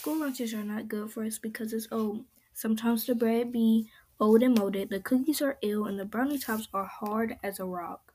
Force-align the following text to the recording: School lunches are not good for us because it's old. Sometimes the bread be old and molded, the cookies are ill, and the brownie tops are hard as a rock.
School 0.00 0.16
lunches 0.20 0.54
are 0.54 0.64
not 0.64 0.88
good 0.88 1.12
for 1.12 1.24
us 1.24 1.38
because 1.38 1.74
it's 1.74 1.86
old. 1.92 2.24
Sometimes 2.54 3.04
the 3.04 3.14
bread 3.14 3.52
be 3.52 3.90
old 4.18 4.42
and 4.42 4.58
molded, 4.58 4.88
the 4.88 4.98
cookies 4.98 5.42
are 5.42 5.58
ill, 5.60 5.84
and 5.84 6.00
the 6.00 6.06
brownie 6.06 6.38
tops 6.38 6.68
are 6.72 6.86
hard 6.86 7.38
as 7.42 7.60
a 7.60 7.66
rock. 7.66 8.14